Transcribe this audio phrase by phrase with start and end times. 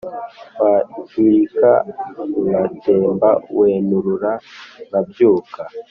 [0.61, 1.71] Wahirika
[2.49, 4.31] ngatemba Wanterura
[4.87, 5.61] nkabyuka